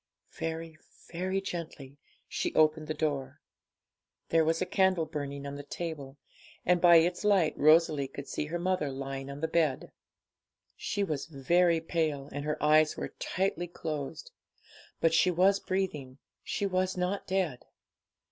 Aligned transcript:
Very, 0.31 0.79
very 1.11 1.39
gently 1.39 1.99
she 2.27 2.55
opened 2.55 2.87
the 2.87 2.95
door. 2.95 3.39
There 4.29 4.43
was 4.43 4.59
a 4.59 4.65
candle 4.65 5.05
burning 5.05 5.45
on 5.45 5.53
the 5.53 5.61
table, 5.63 6.17
and 6.65 6.81
by 6.81 6.95
its 6.95 7.23
light 7.23 7.55
Rosalie 7.55 8.07
could 8.07 8.27
see 8.27 8.45
her 8.47 8.57
mother 8.57 8.89
lying 8.91 9.29
on 9.29 9.41
the 9.41 9.47
bed. 9.47 9.91
She 10.75 11.03
was 11.03 11.27
very 11.27 11.79
pale, 11.79 12.27
and 12.31 12.43
her 12.45 12.57
eyes 12.63 12.97
were 12.97 13.13
tightly 13.19 13.67
closed. 13.67 14.31
But 14.99 15.13
she 15.13 15.29
was 15.29 15.59
breathing, 15.59 16.17
she 16.43 16.65
was 16.65 16.97
not 16.97 17.27
dead. 17.27 17.59